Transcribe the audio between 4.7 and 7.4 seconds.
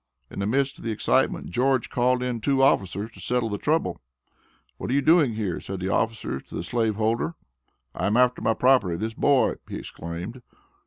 "What are you doing here?" said the officers to the slave holder.